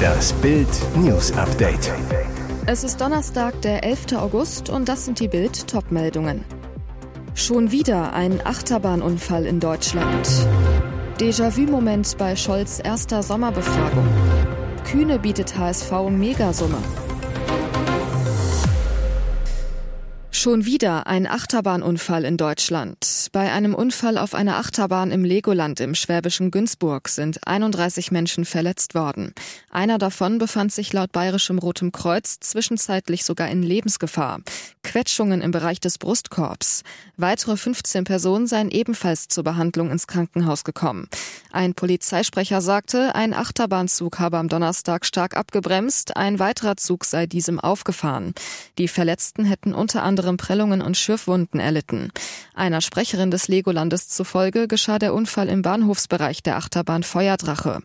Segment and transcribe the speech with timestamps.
[0.00, 1.92] Das Bild News Update.
[2.66, 4.12] Es ist Donnerstag, der 11.
[4.16, 6.44] August und das sind die Bild Topmeldungen.
[7.34, 10.28] Schon wieder ein Achterbahnunfall in Deutschland.
[11.18, 14.06] Déjà-vu-Moment bei Scholz erster Sommerbefragung.
[14.90, 16.78] Kühne bietet HSV Megasumme.
[20.40, 23.28] Schon wieder ein Achterbahnunfall in Deutschland.
[23.30, 28.94] Bei einem Unfall auf einer Achterbahn im Legoland im schwäbischen Günzburg sind 31 Menschen verletzt
[28.94, 29.34] worden.
[29.68, 34.40] Einer davon befand sich laut bayerischem Rotem Kreuz zwischenzeitlich sogar in Lebensgefahr.
[34.82, 36.84] Quetschungen im Bereich des Brustkorbs.
[37.18, 41.08] Weitere 15 Personen seien ebenfalls zur Behandlung ins Krankenhaus gekommen.
[41.52, 47.60] Ein Polizeisprecher sagte, ein Achterbahnzug habe am Donnerstag stark abgebremst, ein weiterer Zug sei diesem
[47.60, 48.32] aufgefahren.
[48.78, 52.10] Die Verletzten hätten unter anderem anderem Prellungen und Schürfwunden erlitten.
[52.54, 57.80] Einer Sprecherin des Legolandes zufolge geschah der Unfall im Bahnhofsbereich der Achterbahn Feuerdrache.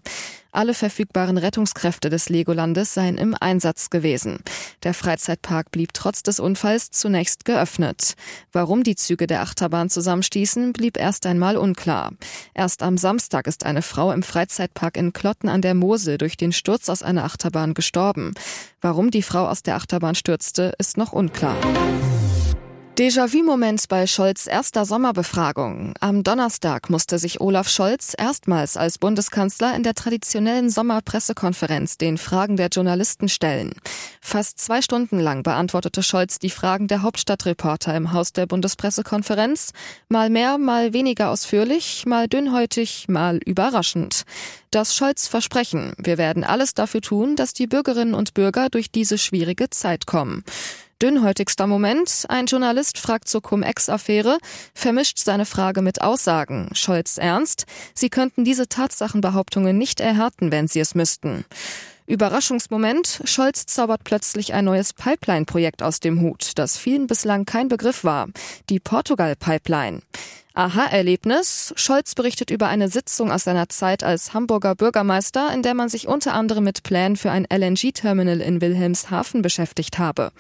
[0.56, 4.40] Alle verfügbaren Rettungskräfte des Legolandes seien im Einsatz gewesen.
[4.84, 8.14] Der Freizeitpark blieb trotz des Unfalls zunächst geöffnet.
[8.54, 12.14] Warum die Züge der Achterbahn zusammenstießen, blieb erst einmal unklar.
[12.54, 16.54] Erst am Samstag ist eine Frau im Freizeitpark in Klotten an der Mosel durch den
[16.54, 18.34] Sturz aus einer Achterbahn gestorben.
[18.80, 21.58] Warum die Frau aus der Achterbahn stürzte, ist noch unklar.
[22.98, 25.96] Déjà-vu-Moment bei Scholz erster Sommerbefragung.
[26.00, 32.56] Am Donnerstag musste sich Olaf Scholz erstmals als Bundeskanzler in der traditionellen Sommerpressekonferenz den Fragen
[32.56, 33.74] der Journalisten stellen.
[34.22, 39.74] Fast zwei Stunden lang beantwortete Scholz die Fragen der Hauptstadtreporter im Haus der Bundespressekonferenz.
[40.08, 44.24] Mal mehr, mal weniger ausführlich, mal dünnhäutig, mal überraschend.
[44.72, 45.94] Das Scholz Versprechen.
[45.98, 50.46] Wir werden alles dafür tun, dass die Bürgerinnen und Bürger durch diese schwierige Zeit kommen.
[51.02, 52.26] Dünnhäutigster Moment.
[52.30, 54.38] Ein Journalist fragt zur Cum-Ex-Affäre,
[54.74, 56.70] vermischt seine Frage mit Aussagen.
[56.74, 57.66] Scholz ernst.
[57.94, 61.44] Sie könnten diese Tatsachenbehauptungen nicht erhärten, wenn sie es müssten.
[62.08, 63.22] Überraschungsmoment.
[63.26, 68.28] Scholz zaubert plötzlich ein neues Pipeline-Projekt aus dem Hut, das vielen bislang kein Begriff war.
[68.70, 70.02] Die Portugal-Pipeline.
[70.56, 71.74] Aha-Erlebnis.
[71.76, 76.08] Scholz berichtet über eine Sitzung aus seiner Zeit als Hamburger Bürgermeister, in der man sich
[76.08, 80.32] unter anderem mit Plänen für ein LNG-Terminal in Wilhelmshaven beschäftigt habe.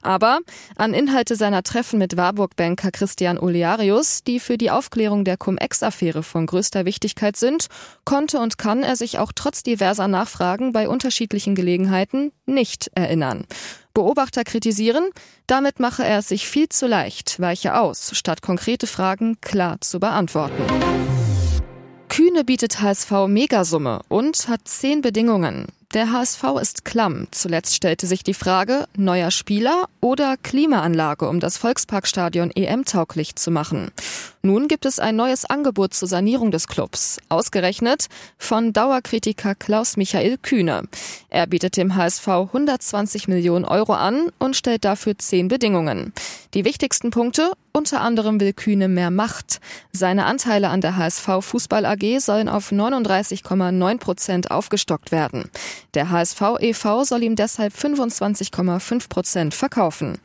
[0.00, 0.38] Aber
[0.76, 6.46] an Inhalte seiner Treffen mit Warburg-Banker Christian Olearius, die für die Aufklärung der Cum-Ex-Affäre von
[6.46, 7.66] größter Wichtigkeit sind,
[8.04, 13.44] konnte und kann er sich auch trotz diverser Nachfragen bei unterschiedlichen Gelegenheiten nicht erinnern.
[13.94, 15.10] Beobachter kritisieren,
[15.46, 20.00] damit mache er es sich viel zu leicht, weiche aus, statt konkrete Fragen klar zu
[20.00, 20.62] beantworten.
[22.08, 25.66] Kühne bietet HSV Megasumme und hat zehn Bedingungen.
[25.94, 27.28] Der HSV ist klamm.
[27.30, 33.92] Zuletzt stellte sich die Frage, neuer Spieler oder Klimaanlage, um das Volksparkstadion EM-tauglich zu machen.
[34.46, 40.36] Nun gibt es ein neues Angebot zur Sanierung des Clubs, ausgerechnet von Dauerkritiker Klaus Michael
[40.36, 40.82] Kühne.
[41.30, 46.12] Er bietet dem HSV 120 Millionen Euro an und stellt dafür zehn Bedingungen.
[46.52, 49.60] Die wichtigsten Punkte, unter anderem will Kühne mehr Macht.
[49.92, 55.50] Seine Anteile an der HSV Fußball AG sollen auf 39,9 Prozent aufgestockt werden.
[55.94, 57.04] Der HSV e.V.
[57.04, 60.18] soll ihm deshalb 25,5 Prozent verkaufen.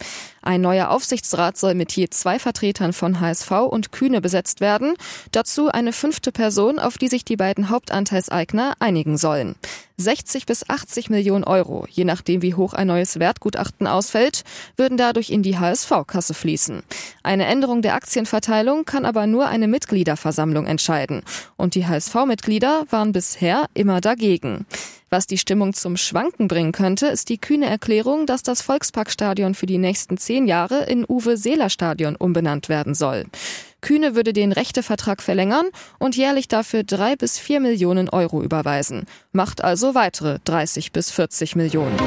[0.50, 4.96] Ein neuer Aufsichtsrat soll mit je zwei Vertretern von HSV und Kühne besetzt werden.
[5.32, 9.54] Dazu eine fünfte Person, auf die sich die beiden Hauptanteilseigner einigen sollen.
[10.00, 14.44] 60 bis 80 Millionen Euro, je nachdem wie hoch ein neues Wertgutachten ausfällt,
[14.78, 16.84] würden dadurch in die HSV-Kasse fließen.
[17.22, 21.24] Eine Änderung der Aktienverteilung kann aber nur eine Mitgliederversammlung entscheiden.
[21.58, 24.66] Und die HSV-Mitglieder waren bisher immer dagegen.
[25.10, 29.66] Was die Stimmung zum Schwanken bringen könnte, ist die kühne Erklärung, dass das Volksparkstadion für
[29.66, 33.26] die nächsten zehn Jahre in Uwe-Seeler-Stadion umbenannt werden soll.
[33.82, 35.68] Kühne würde den Rechtevertrag verlängern
[35.98, 39.06] und jährlich dafür drei bis vier Millionen Euro überweisen.
[39.32, 41.98] Macht also weitere 30 bis 40 Millionen.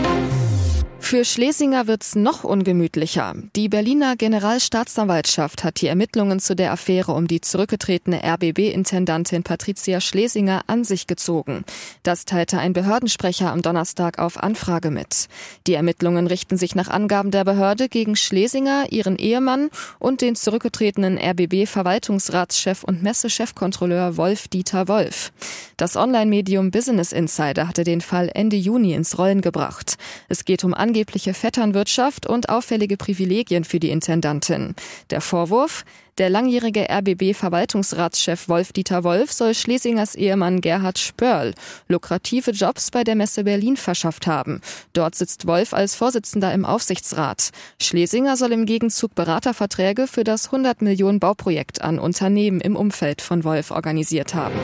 [1.02, 3.34] Für Schlesinger wird's noch ungemütlicher.
[3.54, 10.62] Die Berliner Generalstaatsanwaltschaft hat die Ermittlungen zu der Affäre um die zurückgetretene RBB-Intendantin Patricia Schlesinger
[10.68, 11.64] an sich gezogen.
[12.02, 15.28] Das teilte ein Behördensprecher am Donnerstag auf Anfrage mit.
[15.66, 19.68] Die Ermittlungen richten sich nach Angaben der Behörde gegen Schlesinger, ihren Ehemann
[19.98, 25.32] und den zurückgetretenen RBB-Verwaltungsratschef und Messechefkontrolleur Wolf Dieter Wolf.
[25.76, 29.98] Das Online-Medium Business Insider hatte den Fall Ende Juni ins Rollen gebracht.
[30.28, 34.74] Es geht um angebliche Vetternwirtschaft und auffällige Privilegien für die Intendantin.
[35.08, 35.86] Der Vorwurf,
[36.18, 41.54] der langjährige RBB-Verwaltungsratschef Wolf-Dieter Wolf soll Schlesingers Ehemann Gerhard Spörl
[41.88, 44.60] lukrative Jobs bei der Messe Berlin verschafft haben.
[44.92, 47.52] Dort sitzt Wolf als Vorsitzender im Aufsichtsrat.
[47.80, 53.44] Schlesinger soll im Gegenzug Beraterverträge für das 100 Millionen Bauprojekt an Unternehmen im Umfeld von
[53.44, 54.60] Wolf organisiert haben.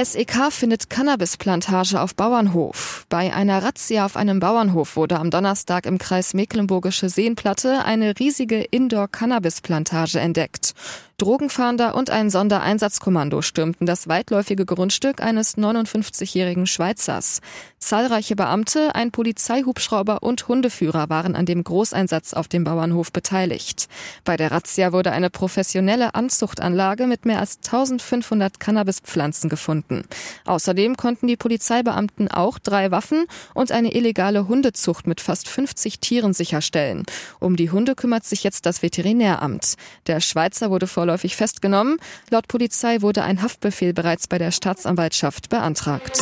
[0.00, 3.04] SEK findet Cannabisplantage auf Bauernhof.
[3.08, 8.62] Bei einer Razzia auf einem Bauernhof wurde am Donnerstag im Kreis Mecklenburgische Seenplatte eine riesige
[8.62, 10.74] Indoor-Cannabisplantage entdeckt.
[11.18, 17.40] Drogenfahnder und ein Sondereinsatzkommando stürmten das weitläufige Grundstück eines 59-jährigen Schweizers.
[17.80, 23.88] Zahlreiche Beamte, ein Polizeihubschrauber und Hundeführer waren an dem Großeinsatz auf dem Bauernhof beteiligt.
[24.22, 30.04] Bei der Razzia wurde eine professionelle Anzuchtanlage mit mehr als 1500 Cannabispflanzen gefunden.
[30.44, 36.32] Außerdem konnten die Polizeibeamten auch drei Waffen und eine illegale Hundezucht mit fast 50 Tieren
[36.32, 37.02] sicherstellen.
[37.40, 39.74] Um die Hunde kümmert sich jetzt das Veterinäramt.
[40.06, 41.96] Der Schweizer wurde vor vorläufig festgenommen.
[42.30, 46.20] Laut Polizei wurde ein Haftbefehl bereits bei der Staatsanwaltschaft beantragt.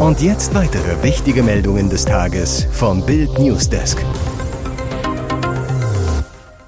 [0.00, 3.98] Und jetzt weitere wichtige Meldungen des Tages vom Bild Newsdesk.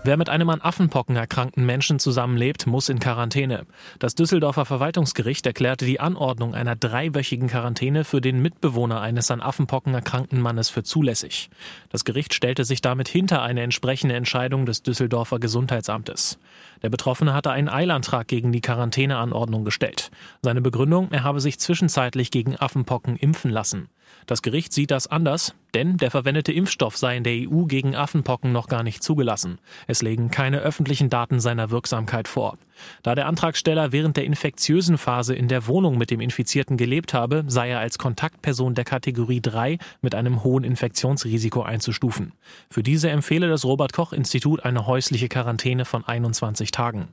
[0.06, 3.64] Wer mit einem an Affenpocken erkrankten Menschen zusammenlebt, muss in Quarantäne.
[3.98, 9.94] Das Düsseldorfer Verwaltungsgericht erklärte die Anordnung einer dreiwöchigen Quarantäne für den Mitbewohner eines an Affenpocken
[9.94, 11.48] erkrankten Mannes für zulässig.
[11.88, 16.38] Das Gericht stellte sich damit hinter eine entsprechende Entscheidung des Düsseldorfer Gesundheitsamtes.
[16.84, 20.10] Der Betroffene hatte einen Eilantrag gegen die Quarantäneanordnung gestellt.
[20.42, 23.88] Seine Begründung, er habe sich zwischenzeitlich gegen Affenpocken impfen lassen.
[24.26, 28.52] Das Gericht sieht das anders, denn der verwendete Impfstoff sei in der EU gegen Affenpocken
[28.52, 29.60] noch gar nicht zugelassen.
[29.86, 32.58] Es legen keine öffentlichen Daten seiner Wirksamkeit vor.
[33.02, 37.44] Da der Antragsteller während der infektiösen Phase in der Wohnung mit dem Infizierten gelebt habe,
[37.46, 42.32] sei er als Kontaktperson der Kategorie 3 mit einem hohen Infektionsrisiko einzustufen.
[42.70, 47.08] Für diese empfehle das Robert Koch Institut eine häusliche Quarantäne von 21 Tagen.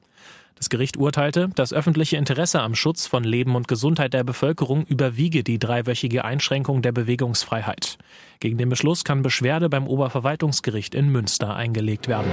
[0.61, 5.43] Das Gericht urteilte, das öffentliche Interesse am Schutz von Leben und Gesundheit der Bevölkerung überwiege
[5.43, 7.97] die dreiwöchige Einschränkung der Bewegungsfreiheit.
[8.39, 12.31] Gegen den Beschluss kann Beschwerde beim Oberverwaltungsgericht in Münster eingelegt werden.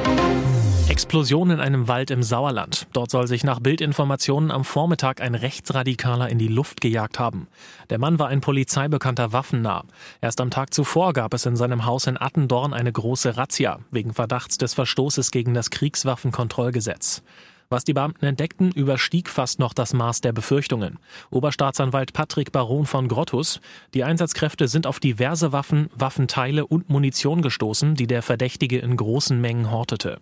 [0.90, 2.86] Explosion in einem Wald im Sauerland.
[2.92, 7.48] Dort soll sich nach Bildinformationen am Vormittag ein Rechtsradikaler in die Luft gejagt haben.
[7.88, 9.84] Der Mann war ein polizeibekannter Waffennah.
[10.20, 14.12] Erst am Tag zuvor gab es in seinem Haus in Attendorn eine große Razzia wegen
[14.12, 17.22] Verdachts des Verstoßes gegen das Kriegswaffenkontrollgesetz.
[17.70, 20.98] Was die Beamten entdeckten, überstieg fast noch das Maß der Befürchtungen.
[21.30, 23.60] Oberstaatsanwalt Patrick Baron von Grottus,
[23.92, 29.38] die Einsatzkräfte sind auf diverse Waffen, Waffenteile und Munition gestoßen, die der Verdächtige in großen
[29.38, 30.18] Mengen hortete.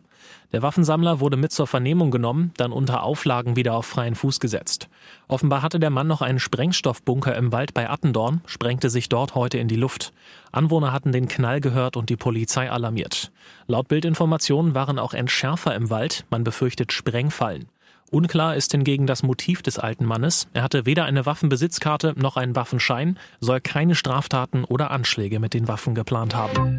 [0.52, 4.88] Der Waffensammler wurde mit zur Vernehmung genommen, dann unter Auflagen wieder auf freien Fuß gesetzt.
[5.28, 9.58] Offenbar hatte der Mann noch einen Sprengstoffbunker im Wald bei Attendorn, sprengte sich dort heute
[9.58, 10.12] in die Luft.
[10.52, 13.32] Anwohner hatten den Knall gehört und die Polizei alarmiert.
[13.66, 17.66] Laut Bildinformationen waren auch Entschärfer im Wald, man befürchtet Sprengfallen.
[18.10, 20.46] Unklar ist hingegen das Motiv des alten Mannes.
[20.54, 25.66] Er hatte weder eine Waffenbesitzkarte noch einen Waffenschein, soll keine Straftaten oder Anschläge mit den
[25.66, 26.78] Waffen geplant haben.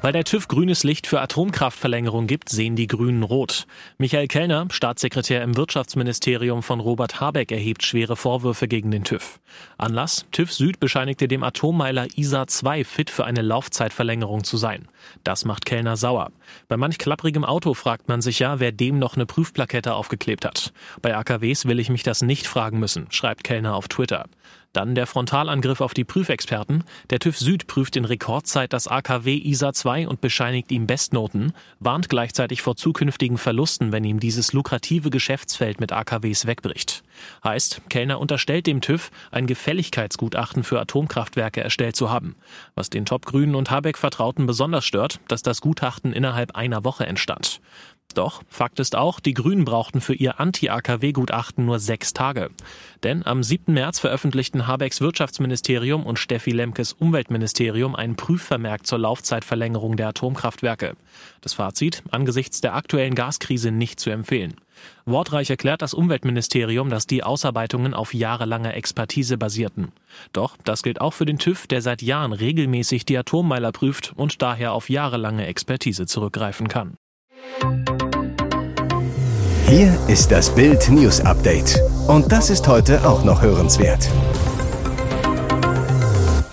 [0.00, 3.66] Weil der TÜV grünes Licht für Atomkraftverlängerung gibt, sehen die Grünen rot.
[3.98, 9.40] Michael Kellner, Staatssekretär im Wirtschaftsministerium von Robert Habeck, erhebt schwere Vorwürfe gegen den TÜV.
[9.76, 10.24] Anlass?
[10.30, 14.86] TÜV Süd bescheinigte dem Atommeiler ISA 2 fit für eine Laufzeitverlängerung zu sein.
[15.24, 16.30] Das macht Kellner sauer.
[16.68, 20.72] Bei manch klapprigem Auto fragt man sich ja, wer dem noch eine Prüfplakette aufgeklebt hat.
[21.02, 24.26] Bei AKWs will ich mich das nicht fragen müssen, schreibt Kellner auf Twitter.
[24.74, 26.84] Dann der Frontalangriff auf die Prüfexperten.
[27.08, 32.08] Der TÜV Süd prüft in Rekordzeit das AKW ISA 2 und bescheinigt ihm Bestnoten, warnt
[32.08, 37.02] gleichzeitig vor zukünftigen Verlusten, wenn ihm dieses lukrative Geschäftsfeld mit AKWs wegbricht.
[37.42, 42.36] Heißt, Kellner unterstellt dem TÜV, ein Gefälligkeitsgutachten für Atomkraftwerke erstellt zu haben.
[42.74, 47.60] Was den Top-Grünen und Habeck-Vertrauten besonders stört, dass das Gutachten innerhalb einer Woche entstand.
[48.14, 52.50] Doch Fakt ist auch, die Grünen brauchten für ihr Anti-AKW-Gutachten nur sechs Tage.
[53.02, 53.72] Denn am 7.
[53.72, 60.96] März veröffentlichten Habecks Wirtschaftsministerium und Steffi Lemkes Umweltministerium ein Prüfvermerk zur Laufzeitverlängerung der Atomkraftwerke.
[61.42, 64.54] Das Fazit, angesichts der aktuellen Gaskrise nicht zu empfehlen.
[65.04, 69.92] Wortreich erklärt das Umweltministerium, dass die Ausarbeitungen auf jahrelanger Expertise basierten.
[70.32, 74.40] Doch das gilt auch für den TÜV, der seit Jahren regelmäßig die Atommeiler prüft und
[74.42, 76.96] daher auf jahrelange Expertise zurückgreifen kann.
[79.68, 81.78] Hier ist das Bild News Update.
[82.06, 84.08] Und das ist heute auch noch hörenswert.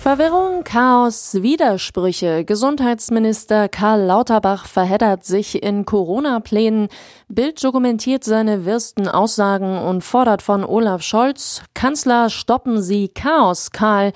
[0.00, 2.44] Verwirrung, Chaos, Widersprüche.
[2.44, 6.88] Gesundheitsminister Karl Lauterbach verheddert sich in Corona-Plänen.
[7.28, 14.12] Bild dokumentiert seine wirsten Aussagen und fordert von Olaf Scholz, Kanzler, stoppen Sie Chaos, Karl.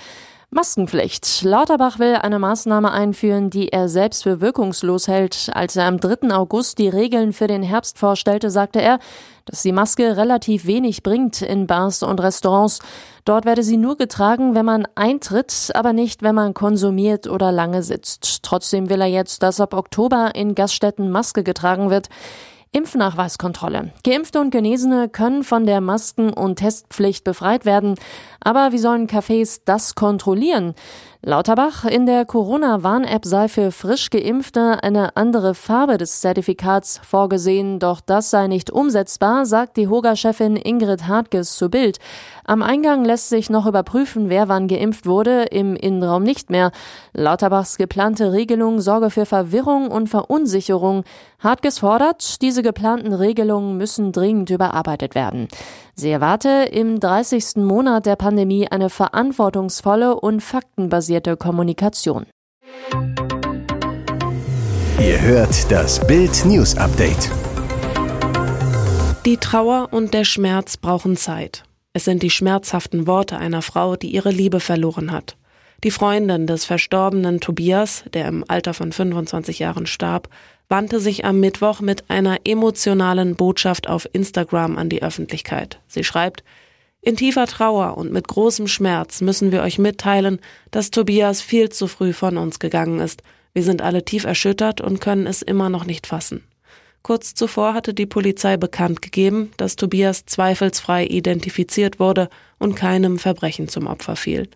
[0.53, 1.45] Maskenpflicht.
[1.45, 5.49] Lauterbach will eine Maßnahme einführen, die er selbst für wirkungslos hält.
[5.55, 6.35] Als er am 3.
[6.35, 8.99] August die Regeln für den Herbst vorstellte, sagte er,
[9.45, 12.81] dass die Maske relativ wenig bringt in Bars und Restaurants.
[13.25, 17.85] Dort werde sie nur getragen, wenn man eintritt, aber nicht, wenn man konsumiert oder lange
[17.85, 18.43] sitzt.
[18.43, 22.09] Trotzdem will er jetzt, dass ab Oktober in Gaststätten Maske getragen wird.
[22.73, 23.93] Impfnachweiskontrolle.
[24.05, 27.97] Geimpfte und Genesene können von der Masken- und Testpflicht befreit werden.
[28.41, 30.75] Aber wie sollen Cafés das kontrollieren?
[31.23, 38.01] Lauterbach, in der Corona-Warn-App sei für frisch Geimpfte eine andere Farbe des Zertifikats vorgesehen, doch
[38.01, 41.99] das sei nicht umsetzbar, sagt die Hoga-Chefin Ingrid Hartges zu Bild.
[42.47, 46.73] Am Eingang lässt sich noch überprüfen, wer wann geimpft wurde, im Innenraum nicht mehr.
[47.13, 51.05] Lauterbachs geplante Regelung sorge für Verwirrung und Verunsicherung.
[51.39, 55.49] Hartges fordert, diese geplanten Regelungen müssen dringend überarbeitet werden.
[55.95, 57.57] Sie erwarte im 30.
[57.57, 62.27] Monat der Pandemie eine verantwortungsvolle und faktenbasierte Kommunikation.
[65.01, 67.31] Ihr hört das Bild News Update.
[69.27, 71.65] Die Trauer und der Schmerz brauchen Zeit.
[71.93, 75.37] Es sind die schmerzhaften Worte einer Frau, die ihre Liebe verloren hat.
[75.83, 80.29] Die Freundin des verstorbenen Tobias, der im Alter von 25 Jahren starb,
[80.69, 85.81] wandte sich am Mittwoch mit einer emotionalen Botschaft auf Instagram an die Öffentlichkeit.
[85.89, 86.45] Sie schreibt,
[87.03, 90.39] in tiefer Trauer und mit großem Schmerz müssen wir euch mitteilen,
[90.71, 93.23] dass Tobias viel zu früh von uns gegangen ist.
[93.55, 96.45] Wir sind alle tief erschüttert und können es immer noch nicht fassen.
[97.03, 102.29] Kurz zuvor hatte die Polizei bekannt gegeben, dass Tobias zweifelsfrei identifiziert wurde
[102.59, 104.49] und keinem Verbrechen zum Opfer fiel.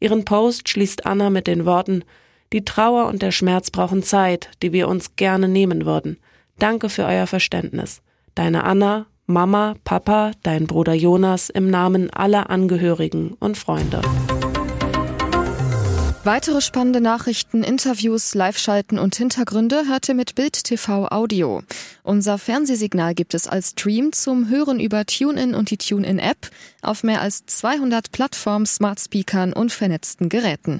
[0.00, 2.04] Ihren Post schließt Anna mit den Worten
[2.52, 6.18] die Trauer und der Schmerz brauchen Zeit, die wir uns gerne nehmen würden.
[6.58, 8.02] Danke für euer Verständnis.
[8.34, 14.02] Deine Anna, Mama, Papa, dein Bruder Jonas im Namen aller Angehörigen und Freunde.
[16.22, 21.62] Weitere spannende Nachrichten, Interviews, Live-Schalten und Hintergründe hört ihr mit Bild TV Audio.
[22.02, 26.50] Unser Fernsehsignal gibt es als Stream zum Hören über TuneIn und die TuneIn-App
[26.82, 30.78] auf mehr als 200 Plattformen, Smart Speakern und vernetzten Geräten.